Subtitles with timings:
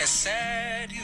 [0.00, 1.02] É sério,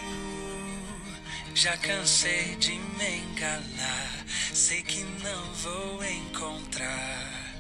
[1.53, 4.25] já cansei de me enganar.
[4.53, 7.57] Sei que não vou encontrar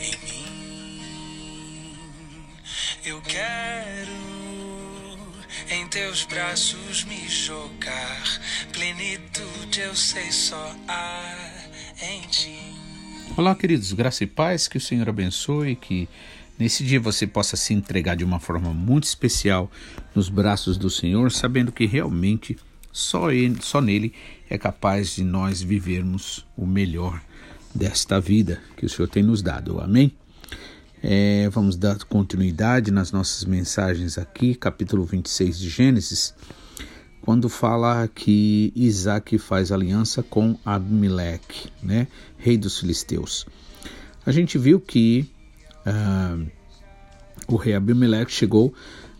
[0.00, 1.98] em mim.
[3.04, 4.10] Eu quero
[5.70, 8.40] em teus braços me jogar.
[8.72, 11.34] Plenitude eu sei só há
[12.00, 12.58] em ti.
[13.36, 16.08] Olá, queridos, graça e paz, que o Senhor abençoe, que
[16.58, 19.70] nesse dia você possa se entregar de uma forma muito especial
[20.14, 22.56] nos braços do Senhor, sabendo que realmente
[22.92, 24.12] só, ele, só nele
[24.50, 27.20] é capaz de nós vivermos o melhor
[27.74, 29.80] desta vida que o Senhor tem nos dado.
[29.80, 30.12] Amém?
[31.02, 36.34] É, vamos dar continuidade nas nossas mensagens aqui, capítulo 26 de Gênesis,
[37.20, 43.46] quando fala que Isaac faz aliança com Abimeleque, né, rei dos filisteus.
[44.26, 45.30] A gente viu que
[45.86, 46.50] uh,
[47.48, 48.72] o rei Abimeleque chegou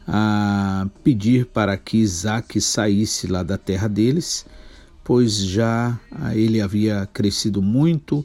[0.07, 4.47] a pedir para que Isaac saísse lá da terra deles,
[5.03, 5.99] pois já
[6.35, 8.25] ele havia crescido muito,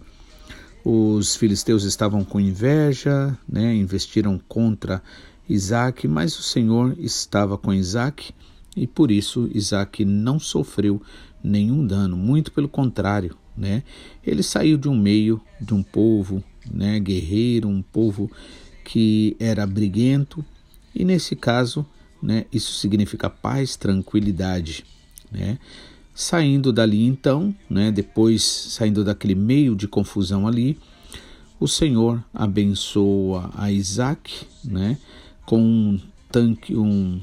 [0.84, 5.02] os filisteus estavam com inveja, né, investiram contra
[5.48, 8.34] Isaac, mas o Senhor estava com Isaac
[8.76, 11.02] e por isso Isaac não sofreu
[11.44, 13.84] nenhum dano, muito pelo contrário, né?
[14.26, 18.32] Ele saiu de um meio de um povo, né, guerreiro, um povo
[18.84, 20.44] que era briguento,
[20.94, 21.86] e nesse caso,
[22.22, 24.86] né, isso significa paz, tranquilidade,
[25.32, 25.58] né?
[26.16, 30.78] Saindo dali então, né, depois saindo daquele meio de confusão ali,
[31.60, 34.98] o Senhor abençoa a Isaac né,
[35.46, 36.00] com um
[36.32, 37.20] tanque, um,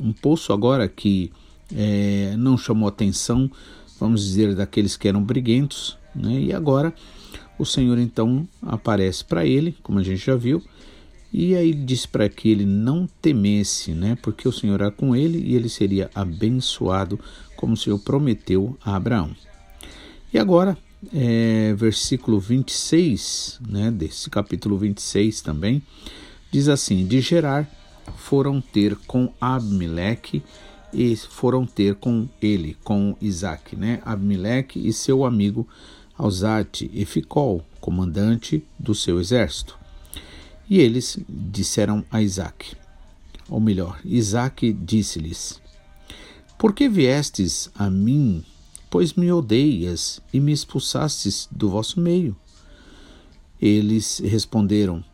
[0.00, 1.30] um poço agora que
[1.72, 3.50] é, não chamou atenção,
[4.00, 6.92] vamos dizer, daqueles que eram briguentos, né, e agora
[7.58, 10.62] o Senhor então aparece para ele, como a gente já viu,
[11.32, 14.18] e aí ele diz para que ele não temesse, né?
[14.20, 17.18] Porque o Senhor era com ele e ele seria abençoado,
[17.56, 19.34] como o Senhor prometeu a Abraão.
[20.32, 20.76] E agora,
[21.12, 25.82] é, versículo 26, né, desse capítulo 26 também,
[26.50, 27.68] diz assim: De Gerar
[28.16, 30.42] foram ter com Abimeleque
[30.92, 34.02] e foram ter com ele, com Isaac, né?
[34.04, 35.66] Abimeleque e seu amigo
[36.18, 39.81] Alzate e Ficol, comandante do seu exército.
[40.72, 42.74] E eles disseram a Isaac,
[43.46, 45.60] ou melhor, Isaac disse-lhes:
[46.58, 48.42] Por que viestes a mim,
[48.88, 52.34] pois me odeias e me expulsastes do vosso meio?
[53.60, 55.04] Eles responderam: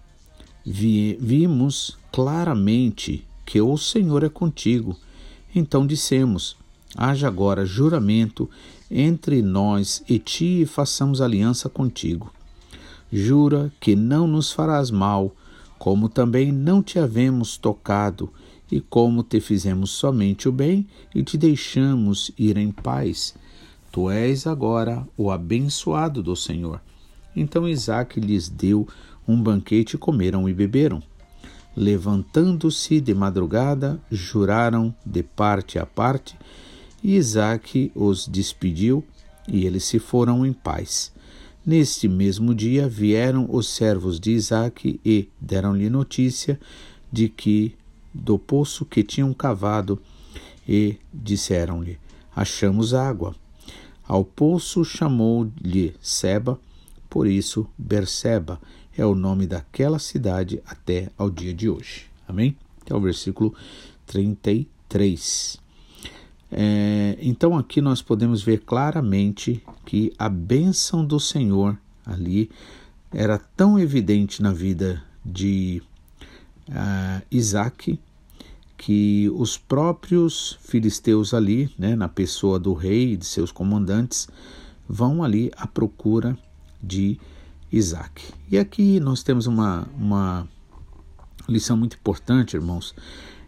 [0.64, 4.96] Vi, Vimos claramente que o Senhor é contigo.
[5.52, 6.56] Então dissemos:
[6.94, 8.48] Haja agora juramento
[8.88, 12.32] entre nós e ti e façamos aliança contigo.
[13.12, 15.34] Jura que não nos farás mal,
[15.78, 18.30] como também não te havemos tocado,
[18.70, 23.34] e como te fizemos somente o bem e te deixamos ir em paz.
[23.90, 26.80] Tu és agora o abençoado do Senhor.
[27.34, 28.86] Então Isaac lhes deu
[29.26, 31.02] um banquete e comeram e beberam.
[31.74, 36.36] Levantando-se de madrugada, juraram de parte a parte,
[37.02, 39.04] e Isaac os despediu,
[39.46, 41.12] e eles se foram em paz.
[41.68, 46.58] Neste mesmo dia vieram os servos de Isaque e deram-lhe notícia
[47.12, 47.74] de que
[48.14, 50.00] do poço que tinham cavado
[50.66, 51.98] e disseram-lhe:
[52.34, 53.36] Achamos água.
[54.06, 56.58] Ao poço chamou-lhe Seba,
[57.10, 58.58] por isso Berseba
[58.96, 62.06] é o nome daquela cidade até ao dia de hoje.
[62.26, 62.56] Amém?
[62.80, 63.54] Até o versículo
[64.06, 65.60] 33.
[66.50, 72.50] É, então aqui nós podemos ver claramente que a bênção do Senhor ali
[73.10, 75.82] era tão evidente na vida de
[76.68, 77.98] uh, Isaac
[78.76, 84.28] que os próprios filisteus ali, né, na pessoa do rei e de seus comandantes,
[84.86, 86.36] vão ali à procura
[86.82, 87.18] de
[87.72, 88.22] Isaac.
[88.50, 90.46] E aqui nós temos uma, uma
[91.48, 92.94] lição muito importante, irmãos,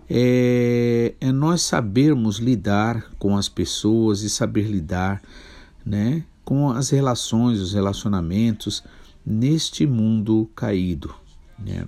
[0.08, 5.20] é, é nós sabermos lidar com as pessoas e saber lidar
[5.84, 8.82] né, com as relações, os relacionamentos
[9.24, 11.14] neste mundo caído.
[11.56, 11.86] Né?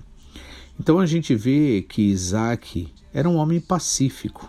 [0.79, 4.49] Então a gente vê que Isaac era um homem pacífico.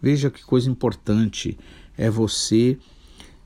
[0.00, 1.58] Veja que coisa importante
[1.98, 2.78] é você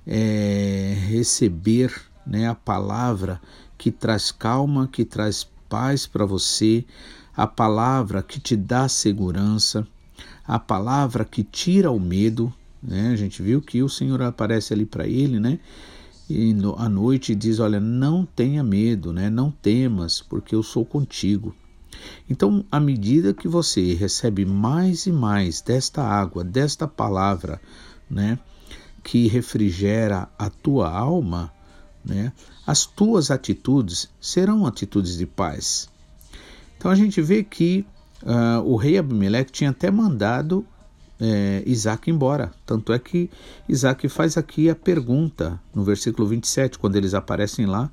[0.07, 1.91] é, receber
[2.27, 3.41] né, a palavra
[3.79, 6.85] que traz calma, que traz paz para você,
[7.35, 9.89] a palavra que te dá segurança,
[10.47, 12.53] a palavra que tira o medo.
[12.83, 13.11] Né?
[13.11, 15.59] A gente viu que o Senhor aparece ali para ele, né?
[16.29, 19.31] E no, à noite diz: Olha, não tenha medo, né?
[19.31, 21.55] não temas, porque eu sou contigo.
[22.29, 27.61] Então, à medida que você recebe mais e mais desta água, desta palavra,
[28.11, 28.39] né,
[29.03, 31.53] que refrigera a tua alma,
[32.05, 32.33] né,
[32.67, 35.89] as tuas atitudes serão atitudes de paz.
[36.77, 37.87] Então a gente vê que
[38.23, 40.67] uh, o rei Abimeleque tinha até mandado
[41.21, 42.53] é, Isaac embora.
[42.65, 43.31] Tanto é que
[43.69, 47.91] Isaac faz aqui a pergunta no versículo 27, quando eles aparecem lá.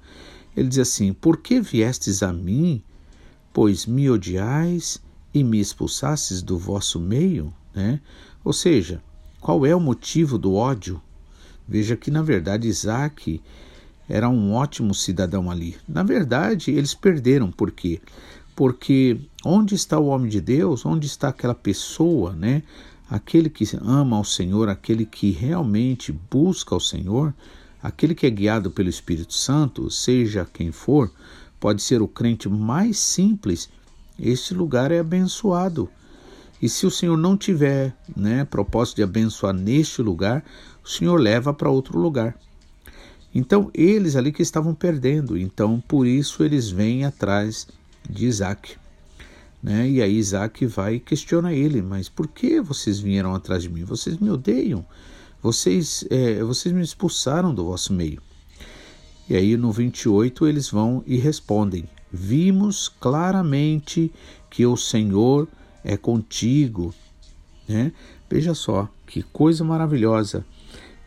[0.55, 2.83] Ele diz assim: Por que viestes a mim,
[3.51, 5.01] pois me odiais
[5.33, 7.53] e me expulsastes do vosso meio?
[7.73, 7.99] Né?
[8.43, 9.01] Ou seja,
[9.39, 11.01] qual é o motivo do ódio?
[11.67, 13.41] Veja que, na verdade, Isaac
[14.07, 15.77] era um ótimo cidadão ali.
[15.87, 17.51] Na verdade, eles perderam.
[17.51, 18.01] Por quê?
[18.55, 20.85] Porque onde está o homem de Deus?
[20.85, 22.63] Onde está aquela pessoa, né?
[23.13, 27.31] Aquele que ama ao Senhor, aquele que realmente busca ao Senhor,
[27.80, 31.12] aquele que é guiado pelo Espírito Santo, seja quem for,
[31.60, 33.69] pode ser o crente mais simples,
[34.18, 35.88] este lugar é abençoado.
[36.60, 40.44] E se o Senhor não tiver né, propósito de abençoar neste lugar,
[40.83, 42.36] o Senhor leva para outro lugar.
[43.31, 47.68] Então, eles ali que estavam perdendo, então por isso eles vêm atrás
[48.10, 48.82] de Isaac.
[49.63, 49.89] Né?
[49.89, 53.86] E aí Isaac vai e questiona ele, mas por que vocês vieram atrás de mim?
[53.86, 54.86] Vocês me odeiam,
[55.42, 58.21] vocês, é, vocês me expulsaram do vosso meio.
[59.30, 64.12] E aí no 28 eles vão e respondem: Vimos claramente
[64.50, 65.48] que o Senhor
[65.81, 66.94] é contigo.
[67.65, 67.94] Né?
[68.30, 70.45] Veja só que coisa maravilhosa.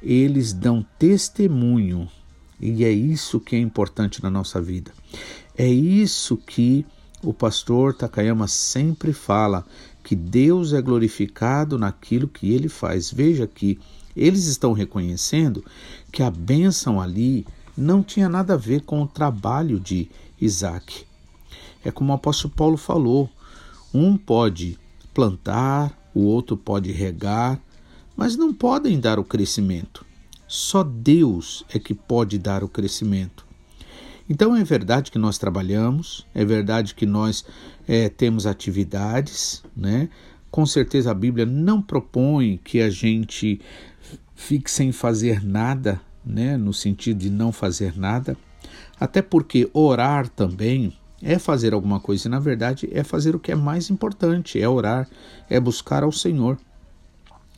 [0.03, 2.09] Eles dão testemunho,
[2.61, 4.93] e é isso que é importante na nossa vida.
[5.57, 6.87] É isso que
[7.27, 9.67] o pastor Takayama sempre fala
[10.05, 13.11] que Deus é glorificado naquilo que ele faz.
[13.11, 13.81] Veja que
[14.15, 15.65] eles estão reconhecendo
[16.13, 17.45] que a bênção ali
[17.77, 20.09] não tinha nada a ver com o trabalho de
[20.41, 21.05] Isaac.
[21.85, 23.29] É como o apóstolo Paulo falou:
[23.93, 24.79] um pode
[25.13, 27.61] plantar, o outro pode regar,
[28.17, 30.07] mas não podem dar o crescimento.
[30.47, 33.46] Só Deus é que pode dar o crescimento.
[34.29, 37.45] Então é verdade que nós trabalhamos, é verdade que nós
[37.87, 40.09] é, temos atividades, né?
[40.51, 43.61] Com certeza a Bíblia não propõe que a gente
[44.35, 46.57] fique sem fazer nada, né?
[46.57, 48.37] No sentido de não fazer nada,
[48.99, 53.53] até porque orar também é fazer alguma coisa e na verdade é fazer o que
[53.53, 55.09] é mais importante, é orar,
[55.49, 56.59] é buscar ao Senhor.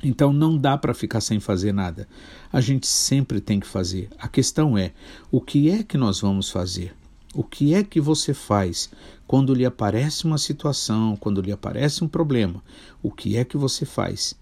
[0.03, 2.09] Então não dá para ficar sem fazer nada.
[2.53, 4.09] A gente sempre tem que fazer.
[4.19, 4.93] A questão é:
[5.31, 6.95] o que é que nós vamos fazer?
[7.35, 8.91] O que é que você faz
[9.27, 12.63] quando lhe aparece uma situação, quando lhe aparece um problema?
[13.03, 14.35] O que é que você faz?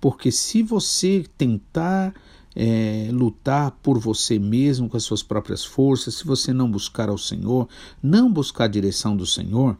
[0.00, 2.12] Porque se você tentar
[2.54, 7.18] é, lutar por você mesmo com as suas próprias forças, se você não buscar ao
[7.18, 7.68] Senhor,
[8.02, 9.76] não buscar a direção do Senhor,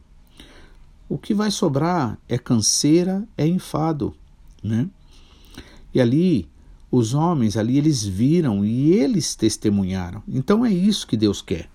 [1.07, 4.15] o que vai sobrar é canseira, é enfado,
[4.63, 4.89] né?
[5.95, 6.45] E ali,
[6.91, 10.21] os homens ali, eles viram e eles testemunharam.
[10.27, 11.69] Então é isso que Deus quer.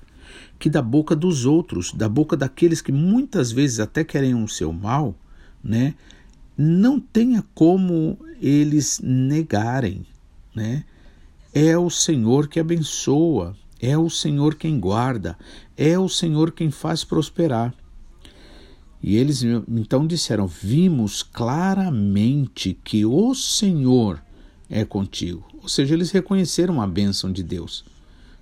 [0.59, 4.75] Que da boca dos outros, da boca daqueles que muitas vezes até querem o seu
[4.75, 5.15] mal,
[5.65, 5.95] né?
[6.55, 10.05] Não tenha como eles negarem,
[10.55, 10.85] né?
[11.55, 15.37] É o Senhor que abençoa, é o Senhor quem guarda,
[15.79, 17.75] é o Senhor quem faz prosperar.
[19.03, 24.23] E eles então disseram: Vimos claramente que o Senhor
[24.69, 25.47] é contigo.
[25.63, 27.85] Ou seja, eles reconheceram a bênção de Deus.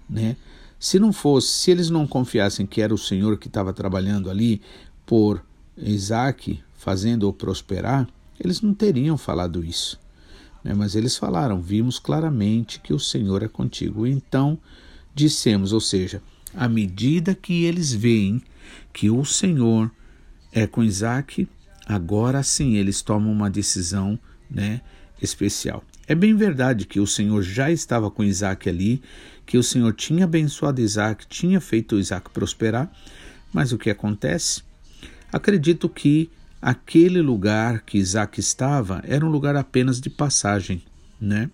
[0.08, 0.36] Né?
[0.78, 4.60] Se não fosse, se eles não confiassem que era o Senhor que estava trabalhando ali
[5.06, 5.42] por
[5.76, 9.98] Isaac, fazendo-o prosperar, eles não teriam falado isso.
[10.62, 10.74] Né?
[10.74, 14.06] Mas eles falaram: Vimos claramente que o Senhor é contigo.
[14.06, 14.58] Então
[15.14, 16.22] dissemos, ou seja,
[16.54, 18.42] à medida que eles veem
[18.92, 19.90] que o Senhor
[20.52, 21.48] é com Isaac,
[21.86, 24.18] agora sim eles tomam uma decisão
[24.50, 24.80] né,
[25.20, 25.82] especial.
[26.06, 29.02] É bem verdade que o Senhor já estava com Isaac ali,
[29.44, 32.90] que o Senhor tinha abençoado Isaac, tinha feito Isaac prosperar,
[33.52, 34.62] mas o que acontece?
[35.32, 40.82] Acredito que aquele lugar que Isaac estava era um lugar apenas de passagem,
[41.20, 41.50] né?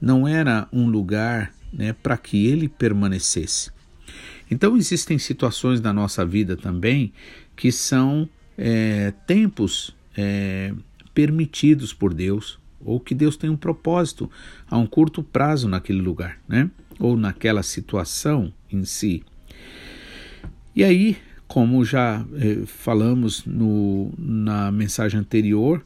[0.00, 3.70] Não era um lugar né, para que ele permanecesse.
[4.50, 7.12] Então existem situações na nossa vida também
[7.56, 10.72] que são é, tempos é,
[11.14, 14.30] permitidos por Deus, ou que Deus tem um propósito
[14.70, 16.70] a um curto prazo naquele lugar, né?
[17.00, 19.22] ou naquela situação em si.
[20.74, 21.16] E aí,
[21.48, 25.84] como já é, falamos no, na mensagem anterior,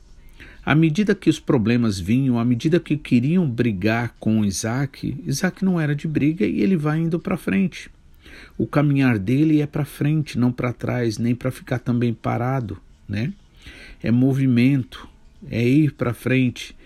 [0.64, 5.80] à medida que os problemas vinham, à medida que queriam brigar com Isaac, Isaac não
[5.80, 7.90] era de briga e ele vai indo para frente.
[8.56, 12.78] O caminhar dele é para frente, não para trás, nem para ficar também parado,
[13.08, 13.32] né?
[14.02, 15.08] É movimento,
[15.50, 16.76] é ir para frente,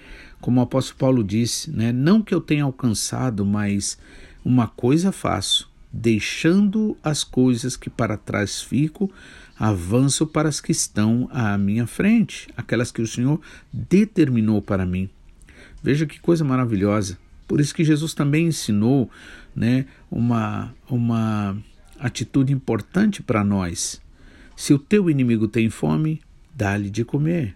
[0.40, 1.92] como o apóstolo Paulo disse, né?
[1.92, 3.98] Não que eu tenha alcançado, mas
[4.44, 9.10] uma coisa faço, deixando as coisas que para trás fico,
[9.58, 13.40] avanço para as que estão à minha frente, aquelas que o Senhor
[13.72, 15.08] determinou para mim.
[15.82, 17.18] Veja que coisa maravilhosa.
[17.46, 19.10] Por isso que Jesus também ensinou
[19.54, 21.56] né, uma, uma
[21.98, 24.00] atitude importante para nós.
[24.56, 26.20] Se o teu inimigo tem fome,
[26.54, 27.54] dá-lhe de comer.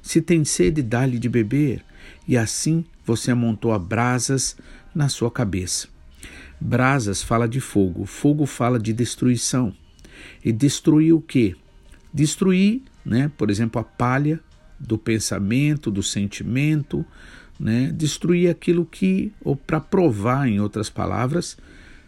[0.00, 1.84] Se tem sede, dá-lhe de beber.
[2.26, 4.56] E assim você amontou brasas
[4.94, 5.88] na sua cabeça.
[6.60, 9.74] Brasas fala de fogo, fogo fala de destruição.
[10.44, 11.56] E destruir o quê?
[12.12, 14.40] Destruir, né, por exemplo, a palha
[14.78, 17.04] do pensamento, do sentimento,
[17.62, 21.56] né, destruir aquilo que, ou para provar, em outras palavras,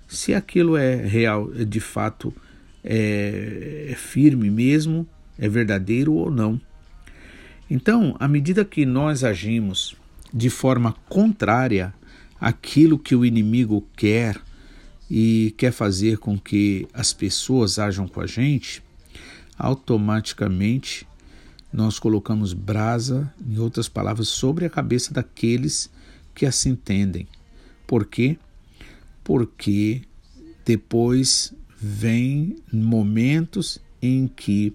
[0.09, 2.35] se aquilo é real, é de fato
[2.83, 5.07] é, é firme mesmo,
[5.39, 6.61] é verdadeiro ou não.
[7.71, 9.95] Então, à medida que nós agimos
[10.33, 11.95] de forma contrária
[12.41, 14.37] àquilo que o inimigo quer
[15.09, 18.83] e quer fazer com que as pessoas ajam com a gente,
[19.57, 21.07] automaticamente
[21.75, 25.91] nós colocamos brasa, em outras palavras, sobre a cabeça daqueles
[26.33, 27.27] que assim entendem.
[27.85, 28.39] Por quê?
[29.25, 30.03] Porque
[30.65, 34.73] depois vem momentos em que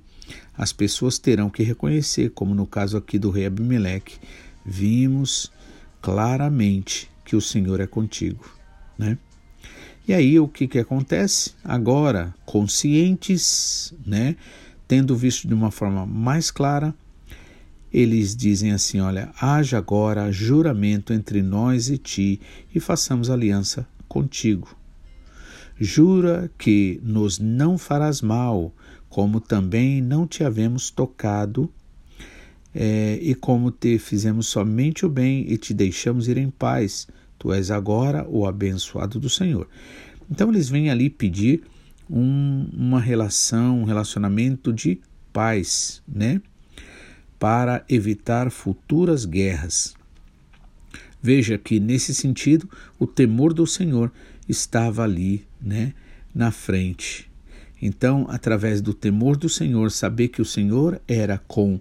[0.57, 4.17] as pessoas terão que reconhecer, como no caso aqui do rei Abimeleque,
[4.65, 5.49] vimos
[6.01, 8.45] claramente que o Senhor é contigo,
[8.97, 9.17] né?
[10.05, 11.53] E aí o que que acontece?
[11.63, 14.35] Agora, conscientes, né,
[14.89, 16.95] tendo visto de uma forma mais clara,
[17.93, 22.41] eles dizem assim: Olha, haja agora juramento entre nós e ti
[22.73, 24.75] e façamos aliança contigo.
[25.79, 28.73] Jura que nos não farás mal,
[29.07, 31.71] como também não te havemos tocado,
[32.73, 37.07] é, e como te fizemos somente o bem e te deixamos ir em paz.
[37.37, 39.67] Tu és agora o abençoado do Senhor.
[40.29, 41.61] Então eles vêm ali pedir
[42.09, 44.99] um, uma relação, um relacionamento de
[45.31, 46.41] paz, né?
[47.37, 49.93] Para evitar futuras guerras.
[51.21, 54.11] Veja que nesse sentido o temor do Senhor
[54.47, 55.93] estava ali, né,
[56.33, 57.29] na frente.
[57.81, 61.79] Então, através do temor do Senhor, saber que o Senhor era com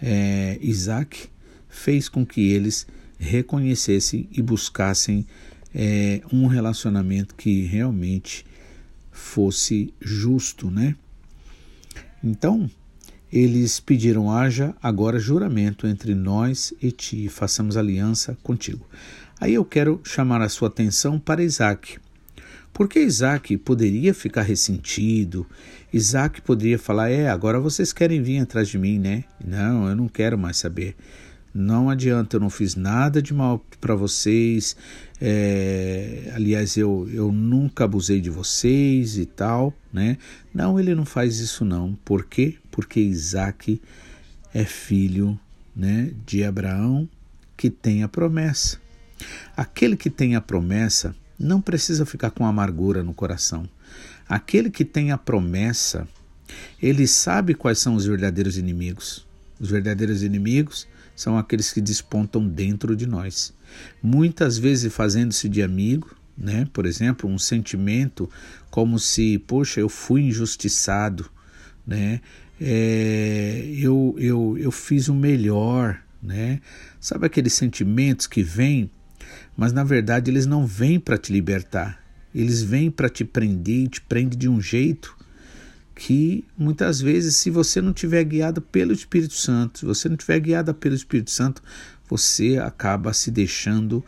[0.00, 1.28] é, Isaac,
[1.68, 2.86] fez com que eles
[3.18, 5.26] reconhecessem e buscassem
[5.74, 8.44] é, um relacionamento que realmente
[9.14, 10.96] fosse justo, né?
[12.22, 12.68] Então,
[13.32, 18.84] eles pediram: haja agora juramento entre nós e ti, façamos aliança contigo.
[19.40, 21.98] Aí eu quero chamar a sua atenção para Isaac.
[22.72, 25.46] Porque Isaac poderia ficar ressentido,
[25.92, 29.24] Isaac poderia falar: É, agora vocês querem vir atrás de mim, né?
[29.44, 30.96] Não, eu não quero mais saber.
[31.54, 34.76] Não adianta, eu não fiz nada de mal para vocês.
[35.20, 40.18] É, aliás, eu, eu nunca abusei de vocês e tal, né?
[40.52, 41.94] Não, ele não faz isso não.
[42.04, 42.56] Por quê?
[42.72, 43.80] Porque Isaac
[44.52, 45.38] é filho
[45.76, 47.08] né, de Abraão
[47.56, 48.80] que tem a promessa.
[49.56, 53.68] Aquele que tem a promessa não precisa ficar com amargura no coração.
[54.28, 56.08] Aquele que tem a promessa,
[56.82, 59.24] ele sabe quais são os verdadeiros inimigos.
[59.60, 63.52] Os verdadeiros inimigos são aqueles que despontam dentro de nós.
[64.02, 66.66] Muitas vezes fazendo-se de amigo, né?
[66.72, 68.28] Por exemplo, um sentimento
[68.70, 71.30] como se, poxa, eu fui injustiçado,
[71.86, 72.20] né?
[72.60, 76.60] É, eu, eu, eu fiz o melhor, né?
[77.00, 78.90] Sabe aqueles sentimentos que vêm,
[79.56, 82.02] mas na verdade eles não vêm para te libertar,
[82.34, 85.16] eles vêm para te prender e te prende de um jeito
[85.94, 90.40] que muitas vezes, se você não tiver guiado pelo Espírito Santo, se você não tiver
[90.40, 91.62] guiada pelo Espírito Santo,
[92.08, 94.04] você acaba se deixando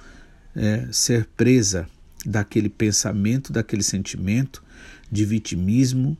[0.54, 1.88] é, ser presa
[2.24, 4.62] daquele pensamento, daquele sentimento
[5.10, 6.16] de vitimismo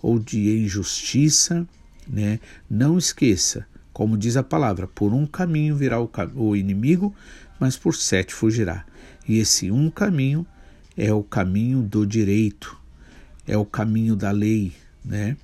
[0.00, 1.66] ou de injustiça.
[2.08, 2.40] Né?
[2.68, 7.14] Não esqueça, como diz a palavra, por um caminho virá o, o inimigo,
[7.58, 8.86] mas por sete fugirá.
[9.28, 10.46] E esse um caminho
[10.96, 12.76] é o caminho do direito,
[13.46, 14.72] é o caminho da lei,
[15.04, 15.36] né?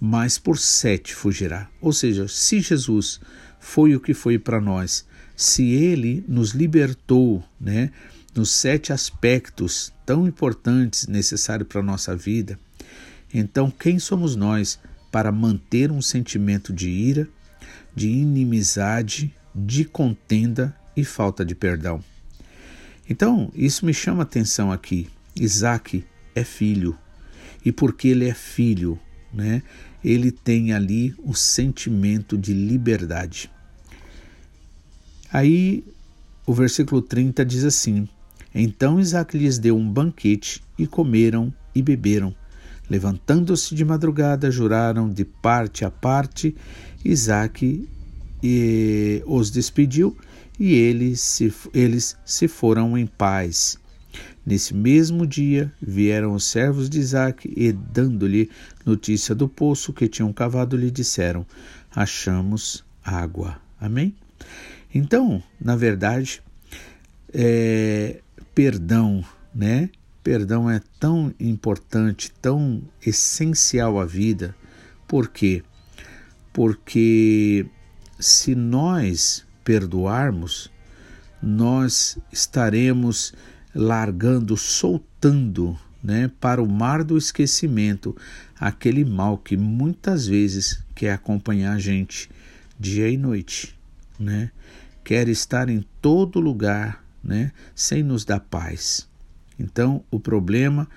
[0.00, 1.68] Mas por sete fugirá.
[1.80, 3.20] Ou seja, se Jesus
[3.58, 7.90] foi o que foi para nós, se ele nos libertou, né,
[8.34, 12.58] nos sete aspectos tão importantes necessários para a nossa vida,
[13.32, 14.78] então quem somos nós
[15.10, 17.28] para manter um sentimento de ira,
[17.94, 22.02] de inimizade, de contenda e falta de perdão?
[23.08, 25.08] Então, isso me chama a atenção aqui.
[25.36, 26.98] Isaac é filho,
[27.64, 28.98] e porque ele é filho,
[29.32, 29.62] né?
[30.04, 33.50] Ele tem ali o sentimento de liberdade.
[35.32, 35.84] Aí
[36.46, 38.08] o versículo 30 diz assim:
[38.54, 42.34] Então Isaac lhes deu um banquete e comeram e beberam.
[42.88, 46.54] Levantando-se de madrugada, juraram de parte a parte.
[47.02, 47.88] Isaac
[49.26, 50.16] os despediu
[50.60, 53.78] e eles se, eles se foram em paz.
[54.46, 58.50] Nesse mesmo dia vieram os servos de Isaac e, dando-lhe
[58.84, 61.46] notícia do poço que tinham cavado, lhe disseram:
[61.94, 63.58] Achamos água.
[63.80, 64.14] Amém?
[64.94, 66.42] Então, na verdade,
[67.32, 68.20] é,
[68.54, 69.24] perdão,
[69.54, 69.88] né?
[70.22, 74.54] Perdão é tão importante, tão essencial à vida.
[75.08, 75.62] Por quê?
[76.52, 77.66] Porque
[78.18, 80.70] se nós perdoarmos,
[81.42, 83.34] nós estaremos
[83.74, 88.16] largando, soltando né, para o mar do esquecimento
[88.58, 92.30] aquele mal que muitas vezes quer acompanhar a gente
[92.78, 93.74] dia e noite,
[94.18, 94.50] né?
[95.02, 99.08] quer estar em todo lugar né, sem nos dar paz.
[99.58, 100.88] Então, o problema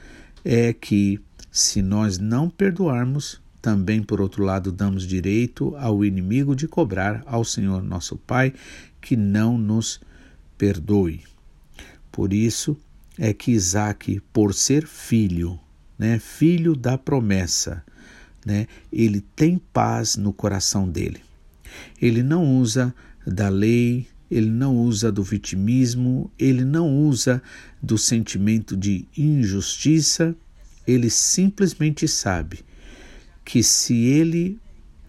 [0.43, 1.19] é que
[1.51, 7.43] se nós não perdoarmos, também, por outro lado, damos direito ao inimigo de cobrar ao
[7.43, 8.53] Senhor nosso Pai
[9.01, 9.99] que não nos
[10.57, 11.23] perdoe.
[12.17, 12.75] Por isso
[13.15, 15.59] é que Isaac, por ser filho,
[15.99, 17.83] né, filho da promessa,
[18.43, 21.21] né, ele tem paz no coração dele.
[22.01, 22.91] Ele não usa
[23.23, 27.39] da lei, ele não usa do vitimismo, ele não usa
[27.79, 30.35] do sentimento de injustiça,
[30.87, 32.61] ele simplesmente sabe
[33.45, 34.57] que se ele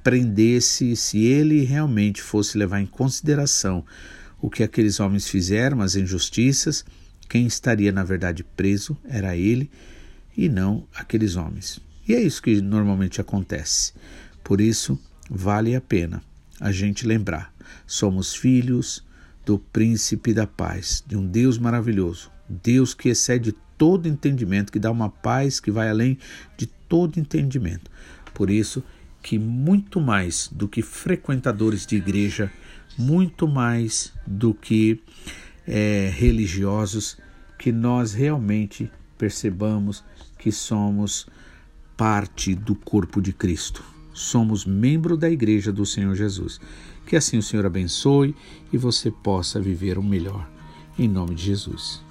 [0.04, 3.82] prendesse, se ele realmente fosse levar em consideração
[4.40, 6.85] o que aqueles homens fizeram, as injustiças,
[7.28, 9.71] quem estaria na verdade preso era ele
[10.37, 11.80] e não aqueles homens.
[12.07, 13.92] E é isso que normalmente acontece.
[14.42, 16.23] Por isso, vale a pena
[16.61, 17.52] a gente lembrar:
[17.87, 19.04] somos filhos
[19.45, 24.91] do príncipe da paz, de um Deus maravilhoso, Deus que excede todo entendimento, que dá
[24.91, 26.19] uma paz que vai além
[26.56, 27.91] de todo entendimento.
[28.32, 28.82] Por isso
[29.23, 32.50] que muito mais do que frequentadores de igreja,
[32.99, 35.00] muito mais do que
[35.67, 37.17] é, religiosos,
[37.56, 40.04] que nós realmente percebamos
[40.39, 41.26] que somos
[41.97, 43.84] parte do corpo de Cristo.
[44.13, 46.61] Somos membro da igreja do Senhor Jesus.
[47.06, 48.34] Que assim o Senhor abençoe
[48.73, 50.49] e você possa viver o melhor.
[50.99, 52.07] Em nome de Jesus.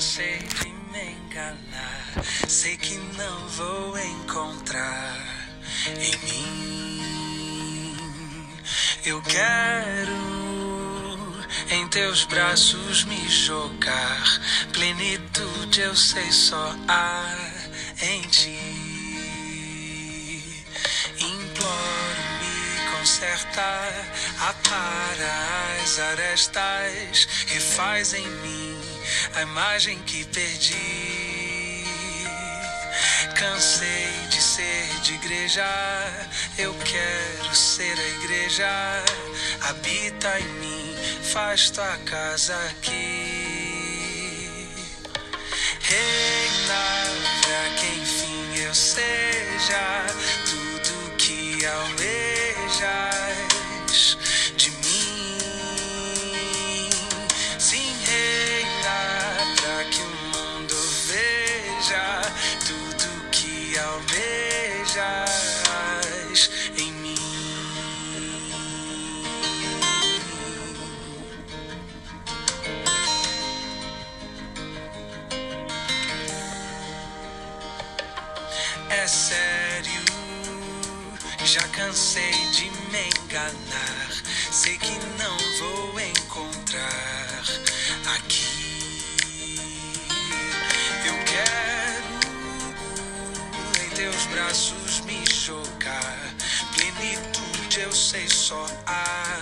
[0.00, 2.24] Cansei de me enganar.
[2.48, 5.18] Sei que não vou encontrar
[5.88, 7.06] em mim.
[9.04, 10.16] Eu quero
[11.70, 14.24] em teus braços me jogar.
[14.72, 17.36] Plenitude eu sei só há
[18.00, 18.80] em ti.
[23.00, 23.92] consertar,
[24.40, 28.69] apara as arestas, refaz em mim
[29.34, 31.84] a imagem que perdi.
[33.34, 35.64] Cansei de ser de igreja,
[36.58, 38.68] eu quero ser a igreja.
[39.62, 40.96] Habita em mim,
[41.32, 43.30] faz tua casa aqui.
[45.80, 47.06] Reina
[47.42, 50.06] pra que enfim eu seja
[50.44, 53.29] tudo que almeja.
[94.20, 96.34] Em teus braços me jogar.
[96.74, 99.40] Plenitude eu sei só há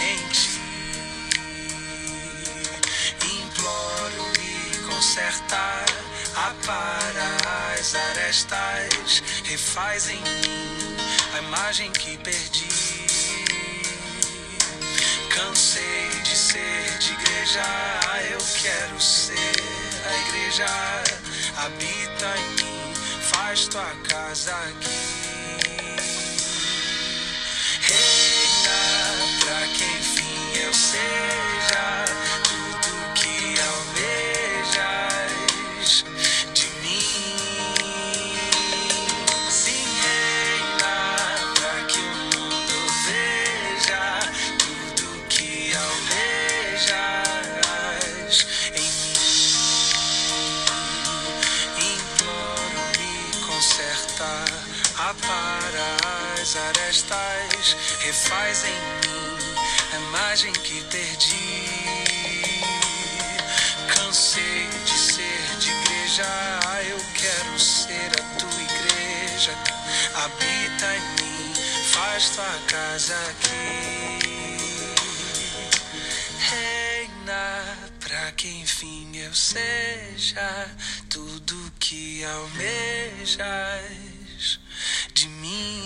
[0.00, 0.60] em ti.
[3.24, 5.84] Imploro me consertar.
[6.34, 7.36] Apara
[7.78, 10.96] as arestas, refaz em mim
[11.34, 12.68] a imagem que perdi.
[15.30, 17.64] Cansei de ser de igreja,
[18.30, 19.34] eu quero ser
[20.06, 20.66] a igreja.
[21.56, 22.67] Habita em mim,
[23.38, 24.98] faz tua casa aqui.
[27.80, 28.80] Reina
[29.40, 32.27] pra que enfim eu seja
[60.90, 61.64] perdi.
[63.94, 66.26] Cansei de ser de igreja,
[66.88, 69.52] eu quero ser a tua igreja.
[70.14, 71.54] Habita em mim,
[71.92, 74.18] faz tua casa aqui.
[76.38, 77.64] Reina
[78.00, 80.68] pra que enfim eu seja
[81.10, 83.38] tudo que almejas
[85.14, 85.77] de mim.